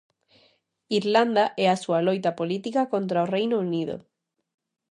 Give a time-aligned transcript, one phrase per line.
[0.99, 3.95] Irlanda e a súa loita política contra o Reino Unido.